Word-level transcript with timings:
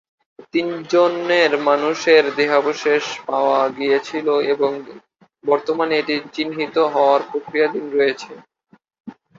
তিনজনের 0.53 1.51
মানুষের 1.67 2.23
দেহাবশেষ 2.35 3.03
পাওয়া 3.27 3.61
গিয়েছিল 3.77 4.27
এবং 4.53 4.71
বর্তমানে 5.43 5.93
এটি 5.97 6.15
চিহ্নিত 6.33 6.75
হওয়ার 6.93 7.21
প্রক্রিয়াধীন 7.29 7.85
রয়েছে। 7.91 8.31